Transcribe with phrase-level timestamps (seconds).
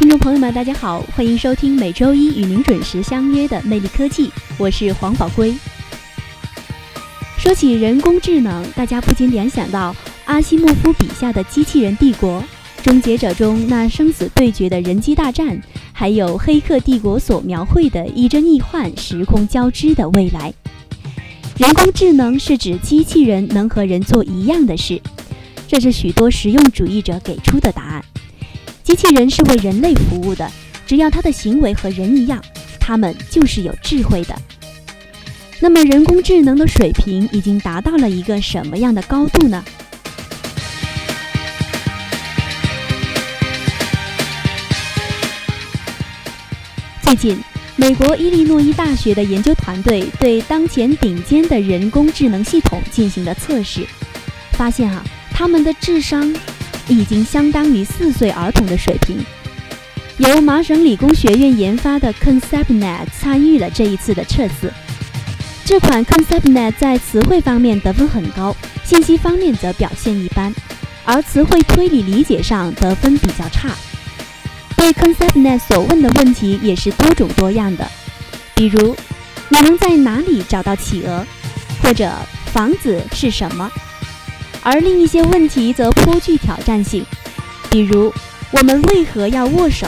[0.00, 5.54] 听众朋友们，大家好，欢迎收听每周一与您准时相约的《魅力科技》，我是黄宝圭。
[7.36, 12.42] 说起人工智能，大家不禁联想到阿西莫夫笔下的《机器人帝国》
[12.82, 15.60] 《终结者》中那生死对决的人机大战，
[15.92, 20.50] 还有《黑客帝国》所描绘的亦真亦幻、时空交织的未来。
[21.58, 24.98] 人工智能是指机器人能和人做一样的事，
[25.68, 28.02] 这是许多实用主义者给出的答案。
[28.90, 30.50] 机器人是为人类服务的，
[30.84, 32.42] 只要它的行为和人一样，
[32.80, 34.34] 它们就是有智慧的。
[35.60, 39.64] 那么，人工智能的水平已经达到了一个什么样的高度呢？
[47.00, 47.38] 最近，
[47.76, 53.86] 美国伊利诺伊大学的研究团队对当前顶尖的人工智能系统进行了测试，
[54.54, 56.34] 发现啊，他们的智商。
[56.90, 59.24] 已经相当于四岁儿童的水平。
[60.18, 64.70] 由麻省理工学院研发的 ConceptNet 参与了这一次的测试。
[65.64, 70.52] 这款 ConceptNet 在词汇方面得分很高，信息方面则表现一般，
[71.04, 73.70] 而词汇推理理解上得分比较差。
[74.76, 77.88] 对 ConceptNet 所问的问题也是多种多样的，
[78.54, 78.96] 比如
[79.48, 81.24] 你能在哪里找到企鹅，
[81.82, 82.12] 或者
[82.46, 83.70] 房子是什么？
[84.62, 87.04] 而另一些问题则颇具挑战性，
[87.70, 88.12] 比如
[88.50, 89.86] 我们为何要握手？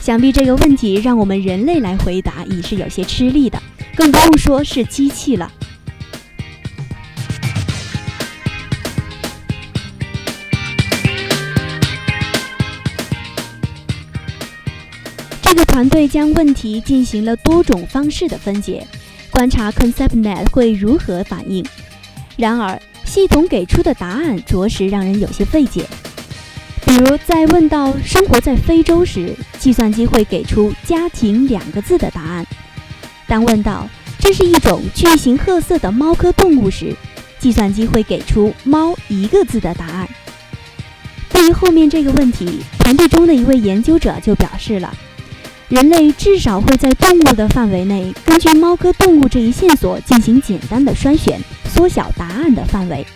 [0.00, 3.62] 想必这个问题让我们人类来回答已是有些吃力的，
[3.94, 5.52] 更不用说是机器了。
[15.42, 18.86] 这个团队将问题进行了多种方式的分解，
[19.30, 21.64] 观察 ConceptNet 会如何反应。
[22.36, 25.84] 然而，系统给出的答案着实让人有些费解。
[26.84, 32.44] 比如，在问到“生活在非洲”时，计算机会给出“家庭”两个字的答案；
[33.26, 33.88] 当问到
[34.20, 36.94] “这是一种巨型褐色的猫科动物”时，
[37.38, 40.08] 计算机会给出“猫”一个字的答案。
[41.30, 44.94] 对于后面这个问题，团队中的一位研究者就表示了：
[45.68, 51.40] 人类至少会在动物的范围内，根据猫科动物这一线索进行简单的筛选。
[51.78, 53.06] 缩小答案的范围。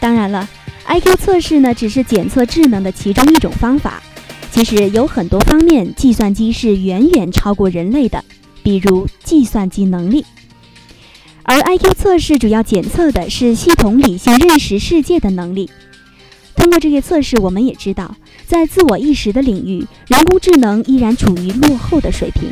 [0.00, 0.48] 当然了
[0.86, 4.02] ，IQ 测试呢只是检测智能的其中一种方法。
[4.50, 8.24] 其实有很多方面，计算机是远远超过人类的，
[8.62, 10.24] 比如计算机能力。
[11.42, 15.68] 而 IQ 测试主要检测的是系统理性认识世界的能力。
[16.56, 18.16] 通过这些测试，我们也知道，
[18.46, 22.48] 在自我意识的领域，人工智能依然处于落后的水平。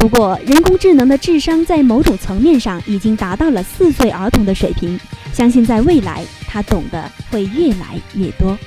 [0.00, 4.98] 不过，人工智能的智商在某种层面上已经达到了四岁儿童的水平，
[5.30, 8.58] 相信在未来，它懂得会越来越多。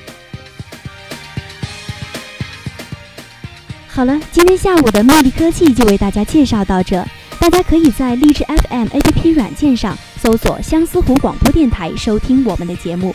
[3.88, 7.03] 好了，今天下午的魅力科技就为大家介绍到这，
[7.39, 13.13] 大家可以在荔枝 FM APP 软件上搜索相思湖广播电台收听我们的节目。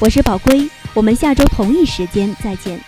[0.00, 2.80] 我是宝龟，我们下周同一时间再见。